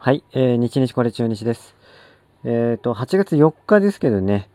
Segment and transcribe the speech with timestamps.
[0.00, 1.74] はい、えー、日日これ中日です。
[2.44, 4.48] えっ、ー、と、8月4日ですけどね、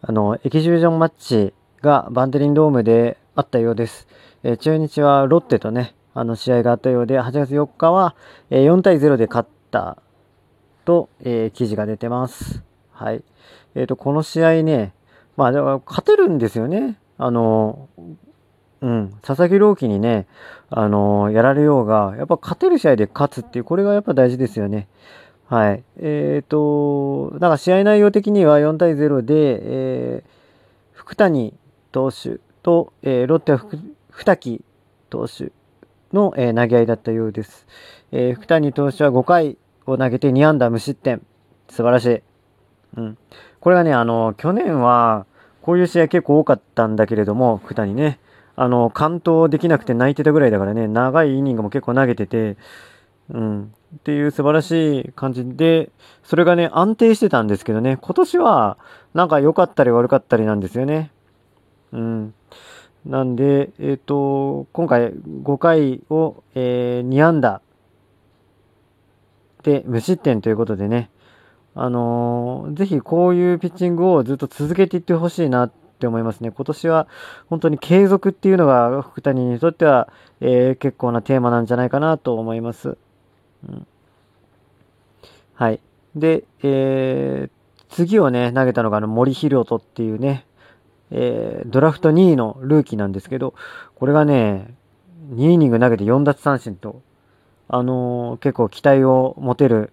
[0.00, 4.08] あの、エキシビジョンマッチがバンテリンドームであったようです。
[4.42, 8.16] えー、中日はロッテとね、あの、試合があったようで、8月4日は、
[8.48, 9.98] えー、4対0で勝った
[10.86, 12.62] と、え、記事が出てます。
[12.90, 13.22] はい。
[13.74, 14.94] えっ、ー、と、この試合ね、
[15.36, 15.52] まあ、
[15.84, 16.98] 勝てるんですよね。
[17.18, 17.90] あの、
[18.82, 20.26] うん、佐々木朗希にね、
[20.70, 24.88] あのー、やられようが、やっぱ勝てる試合で勝つっていう、これがやっぱ大事ですよね。
[25.48, 25.84] はい。
[25.98, 30.30] えっ、ー、と、だか試合内容的には4対0で、えー、
[30.92, 31.54] 福谷
[31.92, 33.64] 投手と、えー、ロッテは
[34.10, 34.62] 二木
[35.08, 35.52] 投手
[36.12, 37.66] の、えー、投げ合いだったようです。
[38.12, 39.56] えー、福谷投手は5回
[39.86, 41.22] を投げて2安打無失点。
[41.68, 42.22] 素晴らしい。
[42.96, 43.18] うん。
[43.60, 45.26] これがね、あの、去年は、
[45.62, 48.18] こういう試合結構多かったんだけれども、福谷ね。
[48.56, 52.56] あの、完投できなくて泣いてたぐらいだからね、長いイニングも結構投げてて、
[53.28, 55.90] うん、っていう素晴らしい感じで、
[56.24, 58.78] それがね、安定してたんですけどね、今年は、
[59.14, 61.10] なんか良かったり悪かったりなんですよね。
[61.92, 62.34] うん。
[63.04, 67.60] なんで、えっ、ー、と、今回5回を、えー、2安打
[69.62, 71.10] で無失点ということでね、
[71.74, 76.50] あのー、ぜひこういうピッチングをずっと続けていってほしいなっって思いますね。
[76.50, 77.08] 今年は
[77.48, 80.08] 本当に継続っていうのが福谷にとっては、
[80.40, 82.98] えー、結構なテーマなんじゃないかなと思います。
[83.66, 83.86] うん、
[85.54, 85.80] はい。
[86.14, 87.50] で、えー、
[87.88, 90.46] 次をね、投げたのがあの森博人っていうね、
[91.10, 93.54] えー、ドラフト2位のルーキーなんですけど、
[93.94, 94.74] これがね、
[95.30, 97.02] 2イニング投げて4奪三振と、
[97.68, 99.92] あのー、結構期待を持てる、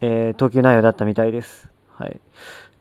[0.00, 1.68] えー、投球内容だったみたいです。
[1.96, 2.20] はい。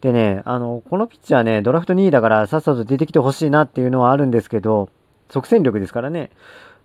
[0.01, 4.89] でね、あの、このピッチャーね、ドラフト2位だからさっさと出てきてほしいなっていうのはあるんですけど、
[5.29, 6.31] 即戦力ですからね。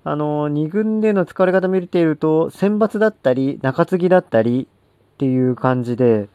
[0.05, 4.69] あの、2軍での使われ方見ていると、選抜だったり、中継ぎだったり
[5.15, 6.29] っていう感じで、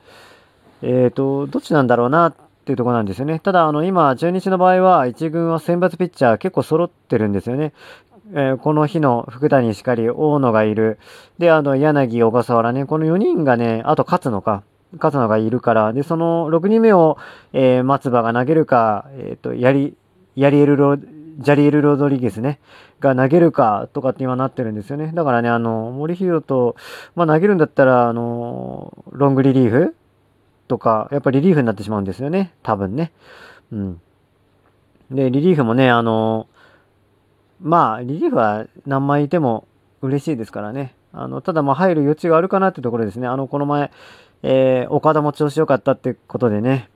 [0.81, 3.39] えっ、ー、と、どっちなんだろうなっていうとこなんですよね。
[3.39, 7.73] ただ、あの、今、中日の場合は、1軍は選抜ピッチャー結構揃ってるんですよね。
[8.33, 10.97] えー、この日の福谷しかり、大野がいる。
[11.37, 14.63] で、あの、柳、小笠原ね、この4人がね、あと勝つのか。
[14.93, 17.17] 勝野がいるから、で、その6人目を、
[17.53, 19.95] えー、松葉が投げるか、えっ、ー、と、やり、
[20.35, 22.59] やりエルロ、ジャリエル・ロドリゲスね、
[22.99, 25.11] が投げるかとかって今なってるんですよね。
[25.13, 26.75] だからね、あの、森博と、
[27.15, 29.95] まあ投げるんだったら、あの、ロングリリーフ？
[30.67, 32.53] とか、やっぱリリーフになってしまうんですよね。
[32.63, 33.11] 多分ね。
[33.73, 34.01] うん。
[35.11, 36.47] で、リリーフもね、あの、
[37.61, 39.67] まあ、リリーフは何枚いても
[40.01, 40.95] 嬉しいですからね。
[41.11, 43.27] あの、ただまあ入る余地があるかなってところですね。
[43.27, 43.91] あの、この前、
[44.43, 46.89] えー、岡田も調子良かったってことでね、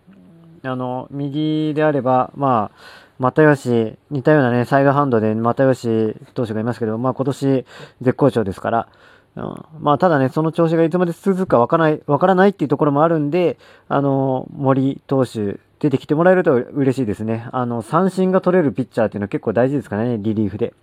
[0.64, 7.66] あの、右であれば、まあ、又吉、似たようなね、サイドハンドで又吉投手がいますけど、まあ今年
[8.02, 8.88] 絶好調ですから、
[9.36, 13.58] うん、まあただね、その調子がいつまで続くかわからない、わからないっていうところもあるんで、
[13.88, 17.48] あの、森投手出てきてもらえると嬉しいですね。
[17.52, 20.74] あの、三振が取れるピッチャーっていうのは結構大事ですからね、リリーフで。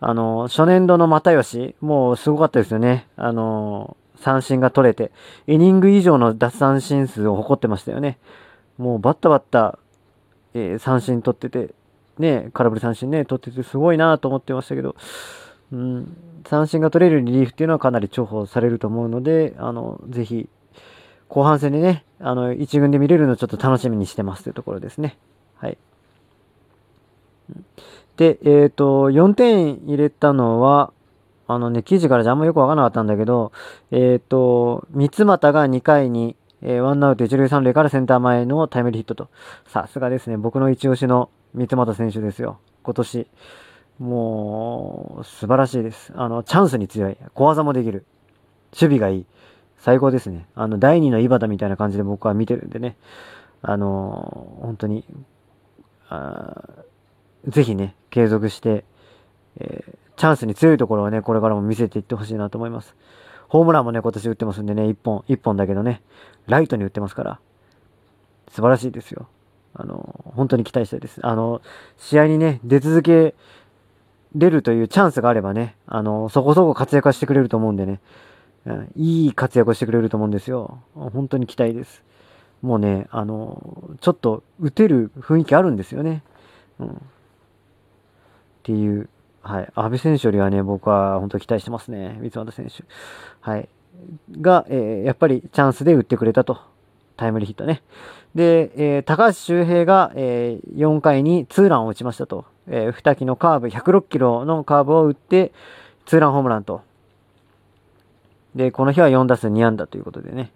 [0.00, 3.06] あの、初年度の又吉、もうすごかったですよね。
[3.16, 5.10] あの、三振が取れて、
[5.46, 8.18] イニング以上の奪三振数を誇ってましたよね。
[8.78, 9.78] もうバッタバッタ、
[10.54, 11.74] えー、三振取ってて、
[12.18, 14.94] ね、空振り三振ね、取っててすごいなと思ってましたけど、
[15.72, 16.16] うん、
[16.46, 20.48] 三振が取れるリリーフっていうのはかなり重宝されると思うので、あの、ぜひ、
[21.28, 25.16] 後半戦でね、あの、一軍で見れるのをちょっと楽しみにしてますというところですね。
[25.56, 25.78] はい。
[28.16, 30.92] で、えっ、ー、と、4点入れたのは、
[31.52, 33.50] あのね、記事からじゃあんまよくわからなかったんだけど、
[33.90, 39.30] えっ、ー、と、三俣が2回に、えー、ワンアウト一塁三塁からセンター前のタイムリーヒットと。
[39.66, 40.36] さすがですね。
[40.36, 42.60] 僕の一押しの三俣選手ですよ。
[42.84, 43.26] 今年。
[43.98, 46.12] もう、素晴らしいです。
[46.14, 47.16] あの、チャンスに強い。
[47.34, 48.04] 小技もできる。
[48.72, 49.26] 守備がいい。
[49.78, 50.46] 最高ですね。
[50.54, 52.96] あの、第二の井端みたいな感じで僕は見てるんでね。
[53.62, 55.04] あの本当に、
[56.08, 56.62] あ
[57.48, 58.84] ぜひね、継続して、
[59.58, 62.94] えーチャンスに強いところをね、これからも見せていってほしいなと思います。
[63.48, 66.02] ホームランもね、今年打ってますんでね、1本、1本だけどね、
[66.46, 67.40] ライトに打ってますから、
[68.50, 69.28] 素晴らしいですよ。
[69.72, 71.26] あの、本当に期待したいです。
[71.26, 71.62] あの、
[71.96, 73.34] 試合にね、出続け
[74.36, 78.00] れるというチャンスがあればね、あの、そこそこ活躍してくれると思うんでね、
[78.66, 80.80] うん、いい活躍をしてくれると思うんですよ。
[80.94, 82.04] 本当に期待です。
[82.60, 86.22] もうね、あの、ちょっと打てる雰囲気あるんですよね。
[86.78, 86.88] うん。
[86.88, 86.92] っ
[88.64, 89.08] ていう
[89.42, 89.72] はい。
[89.74, 92.18] 安倍選手よりはね、僕は本当期待してますね。
[92.20, 92.84] 三俣選手。
[93.40, 93.68] はい。
[94.40, 96.60] が、えー、やっぱりチャンスで打ってくれたと。
[97.16, 97.82] タイムリーヒットね。
[98.34, 102.46] で、えー、高橋周平が、えー、4回にツーランを打ちましたと。
[102.66, 105.52] えー、二木のカーブ、106キロのカーブを打って、
[106.06, 106.82] ツーランホームランと。
[108.54, 110.52] で、この日は4打数2安打ということでね。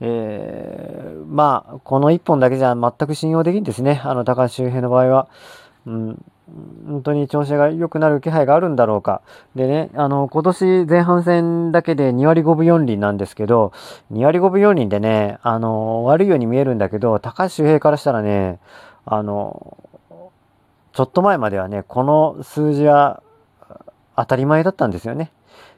[0.00, 4.00] えー、まあ、この1本だけじゃ全く信用できんですね。
[4.04, 5.28] あの、高橋周平の場合は。
[5.86, 6.24] うん、
[6.86, 9.22] 本当に調子が良くなる気配があるんだろうか。
[9.54, 13.72] でね、あの、今年前半戦だけで2割5分4厘なんですけど、
[14.12, 18.58] 2割5分4厘でね、あの、悪いように見えるんだけど、高橋周平からしたらね、
[19.04, 19.76] あの、
[20.92, 23.22] ちょっと前まではね、この数字は
[24.16, 25.30] 当たり前だったんですよね。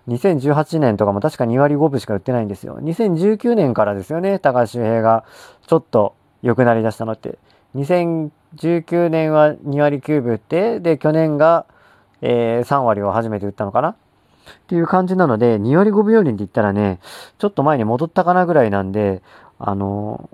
[0.08, 2.78] 2018年とかも確か2割5分しか売ってないんですよ。
[2.80, 5.24] 2019年からですよね、高橋周平が
[5.66, 7.38] ちょっと良くなりだしたのって。
[7.74, 11.66] 2019年は2割9分って、で、去年が、
[12.20, 13.88] えー、3割を初めて打ったのかな？
[13.90, 13.96] っ
[14.66, 17.00] ていう感じなので、2割5分4厘って言ったらね、
[17.38, 19.22] ちょっと前に戻ったかなぐらいなんで、
[19.58, 20.28] あの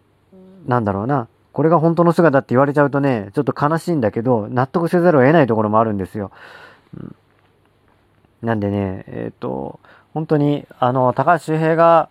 [0.67, 1.29] ー、なんだろうな。
[1.52, 6.31] これが本当の姿って言われちゃうとね、ちょっと悲しいんだけど、納得せざるを得ないところもあるんですよ。
[6.96, 7.14] うん
[8.43, 9.81] なんでね、えっ、と、
[10.14, 12.08] 本当に、あの、高橋周平が、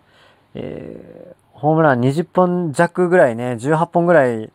[0.55, 4.51] えー、ホームラン20本弱ぐらいね、18本ぐらい、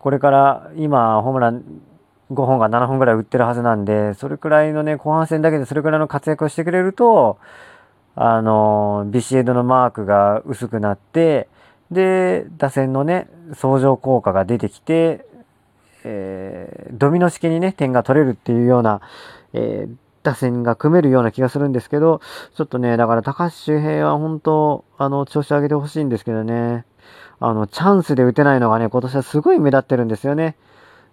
[0.00, 1.62] これから今、ホームラン
[2.32, 7.38] 5本が7本ぐらい打ってるはずなんで、それくらいのね、後半戦だけでそれくらいの活躍をしてくれると、
[8.14, 11.48] あの、ビシエドのマークが薄くなって、
[11.90, 15.26] で、打線のね、相乗効果が出てきて、
[16.04, 19.02] えー、ドミノ式にね、点が取れるっていうような、
[19.52, 22.20] えー、打線が組めるような気がするんですけど、
[22.54, 26.84] ちょっとね、だから高橋周平は本当、あの、調子上げてほしいんですけどね、
[27.40, 30.56] あの、チャンスで打てないのがね、今年はすごい目立ってるんですよね。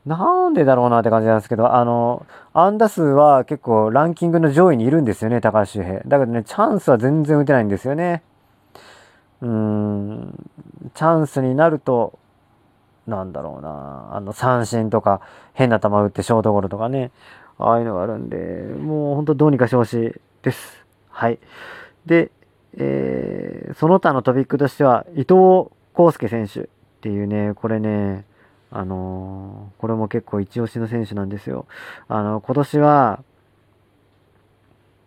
[0.06, 6.00] なんでだろうなって感じなんですけど、あの、安打数は結構ランキングの上位にいるんですよね、高橋周平。
[6.06, 8.24] だけどね、チャンスは全然打てないんですよね。
[9.42, 10.50] うーん、
[10.94, 12.20] チャンスになると、
[13.06, 15.22] なんだろうな、あの、三振とか、
[15.54, 17.12] 変な球打ってショートゴロとかね、
[17.58, 20.12] ああいうのがあるんで、もう本当どうにかしてほしい
[20.44, 20.86] です。
[21.10, 21.40] はい。
[22.06, 22.32] で、
[22.78, 26.66] えー、その他のトピックとしては、伊藤康介選手っ
[27.02, 28.26] ていうね、これね、
[28.70, 31.66] あのー、これも結構一押しの選手なんですよ。
[32.08, 33.24] あの、今年は、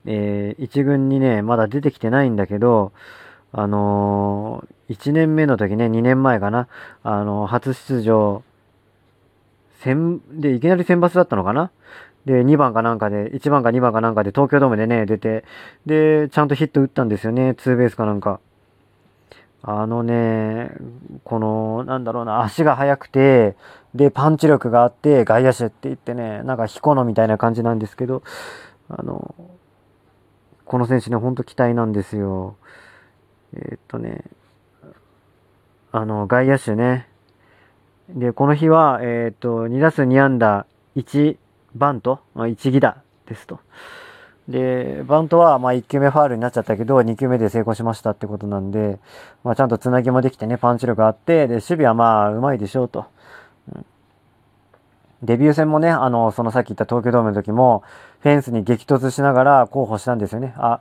[0.07, 2.93] えー、一軍にね、まだ出てきてないんだけど、
[3.53, 6.69] あのー、1年目の時ね、2年前かな、
[7.03, 8.43] あのー、初出場、
[9.83, 11.71] 選、で、いきなり選抜だったのかな
[12.27, 15.45] で、2番かなんかで、1番か2番かなんかで東京ドームでね、出て、
[15.87, 18.41] で、ちゃんとヒット打ったんですよね、ツーベースかなんか。
[19.63, 20.71] あのね、
[21.25, 23.57] この、なんだろうな、足が速くて、
[23.95, 28.23] で、パンチ力があって、外野手って言ってね、なんか彦野みたいな感じなんですけど、
[28.89, 29.35] あの、
[30.65, 32.57] この選手ね、ほんと期待なんですよ。
[33.53, 34.25] えー、っとね、
[35.93, 37.09] あの、外野手ね。
[38.09, 40.67] で、この日は、えー、っと、2打数2安打、
[40.97, 41.37] 1
[41.75, 43.61] バント、1ギダですと。
[44.49, 48.99] で、バントは、ま、1球目ファールになっちゃったけど、2球目で成功しましたってことなんで、
[49.45, 53.07] まあ、ちゃんとつなぎもできてね、パンチ力あって、で、守備はまあ、うまいでしょうと。
[55.23, 57.83] デビュー戦もね、あの、そのさっき言った東京ドームの時も、
[58.21, 60.55] フェンスに激突しながら候補したんですよね。
[60.57, 60.81] あ、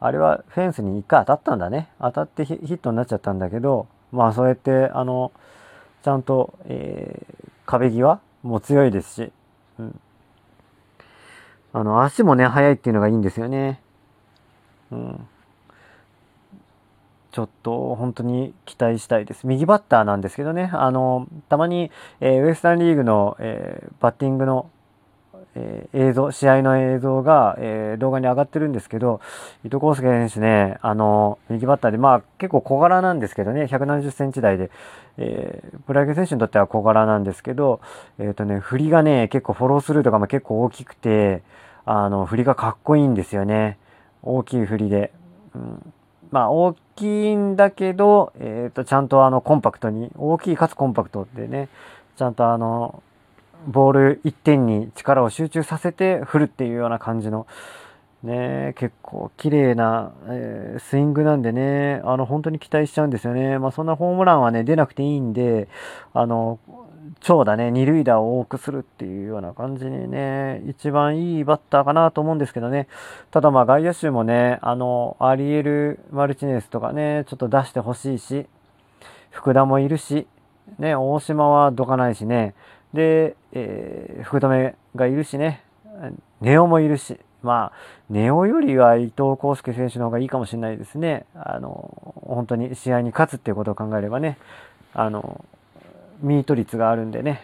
[0.00, 1.88] あれはフェンスに1回当たったんだね。
[1.98, 5.32] 当たってヒットになっちゃったんだけど、まあ、そうやって、あの、
[6.02, 9.32] ちゃんと、えー、壁際も強いですし、
[9.78, 10.00] うん。
[11.72, 13.80] あの、足もね、速いっていうのがいいんですよね。
[14.90, 15.28] うん。
[17.32, 19.46] ちょっと本当に期待したいです。
[19.46, 24.68] 右バッターなんですけどね、あの、たまに、えー、ウエスタンリーグの、えー、バッティングの、
[25.54, 29.20] え、映像、試合の映像が、え動画に上がってるんですけど、
[29.64, 34.70] 伊藤康介選手ね、あの、右バッターで、まあ結構小柄なんですけどね、170センチ台で、
[35.18, 37.80] えプロ野球選手にとっては小柄なんですけど、
[38.18, 41.42] えっ、とね、振りがね、結構フォロースルーとかも結構大きくて、
[41.84, 43.78] あの、振りがかっこいいんですよね。
[44.22, 45.12] 大きい振りで。
[45.54, 45.92] うん、
[46.30, 51.68] まあ、大きいんだけど、えっ、ー、と、ちゃんとあの、コンパクトに、大きいかつコンパクトでね、
[52.16, 53.02] ちゃんとあの、
[53.66, 57.46] ボール一点に力を集中させて振るっていうような感じの、
[58.22, 63.58] ね、結構綺麗な、えー、スイングなんでね、あの、本当に期待しちゃうんですよね。
[63.58, 65.68] まあ、そんなホームランはね、出なくていいんで、
[66.12, 66.58] あの、
[67.20, 72.88] 長打ね、二塁打を多くするっていうような感じにね、一番いいバッターかなと思うんですけどね。
[73.30, 78.46] ただまあ外野手もね、あの、アリエル・マルチネスとかね、ちょっと出してほしいし、
[79.30, 80.26] 福田もいるし、
[80.78, 82.54] ね、大島はどかないしね、
[82.94, 85.62] で、えー、福留がいるしね、
[86.40, 87.72] ネオもいるし、まあ、
[88.10, 91.26] ネオよりは伊藤康介選手の方がいいかもしれないですね。
[91.34, 94.38] あの、本当に試合に勝つっていうことを考えればね、
[94.92, 95.44] あの、
[96.20, 97.42] ミート率があるんでね。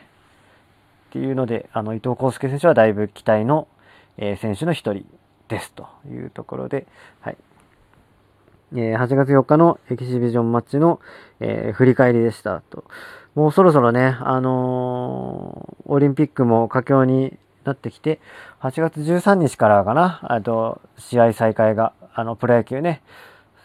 [1.11, 3.69] っていうので、あの、伊藤康介選手はだいぶ期待の、
[4.19, 5.07] えー、選手の一人
[5.49, 6.87] ですというところで、
[7.21, 7.37] はい。
[8.73, 11.01] えー、8月4日のエキシビジョンマッチの、
[11.41, 12.85] えー、振り返りでしたと。
[13.35, 18.19] もうそろそろね、あのー、オリンピックも佳境になってきて、
[18.61, 23.03] 8月13日からかな、と、試合再開が、あの、プロ野球ね、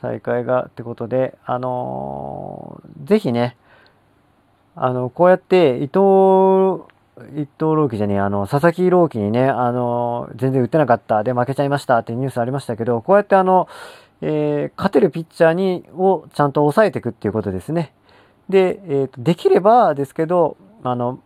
[0.02, 3.56] 再開がってことで、あのー、ぜひね、
[4.76, 6.84] あの、こうやって伊藤、
[7.36, 13.68] 伊藤朗希じゃねえ、あの、佐々木朗希にね、あの、全然打ってなかった、で負けちゃいましたってニュースありましたけど、こうやってあの、
[14.22, 17.94] えー、勝てるピッチャーに、をちゃんと抑えていくっていうことですね。
[18.50, 21.20] で、えー、できればですけど、あの、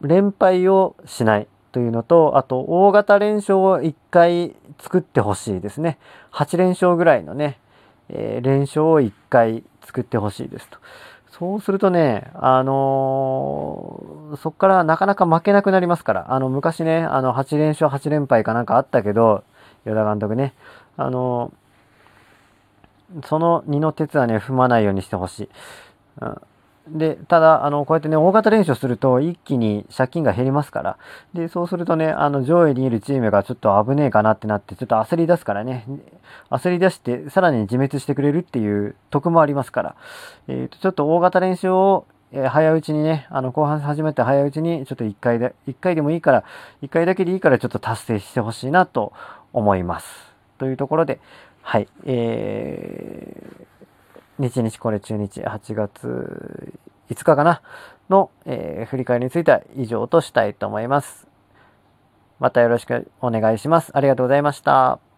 [0.00, 5.98] 連敗をしないというのと、あと、大型連勝を1回作ってほしいですね。
[6.32, 7.58] 8連勝ぐらいのね、
[8.08, 10.78] えー、連勝を1回作ってほしいですと。
[11.30, 19.44] そうするとね、あのー、そこからなかなか負けなくなりますから、あの、昔ね、あの、8連勝8連敗かなんかあったけど、
[19.86, 20.54] 与田監督ね、
[20.96, 21.52] あのー、
[23.24, 25.48] その2の鉄はね、踏まないようにしてほしい。
[26.88, 30.98] で、ただ、あの、こうやってね、大型練習すると一気に借金が減りますから。
[31.34, 35.86] で、そうするとね、あの、上位にいるチームがちょっと危ねえかなってなって、ちょっと焦り出すからね、
[36.50, 39.96] 焦り出して、さらに自滅してくれるっていう得もありますから。
[40.48, 46.44] えっ、ー、と、ちょっと大型練習を、えー、早打ちにね、あの、後半始めて早打ちに、ちょっと1回で、1回でもいいから、
[46.82, 49.12] 1回だけでいいからちょっと達成してほしいなと
[49.52, 50.30] 思います。
[50.58, 51.20] というところで、
[51.62, 56.72] はい、えー、日日これ中日8月
[57.10, 57.62] 5日かな？
[58.08, 61.26] の、えー、振り返りについては以上としたいと思います。
[62.38, 63.90] またよろしくお願いします。
[63.94, 65.09] ありがとうございました。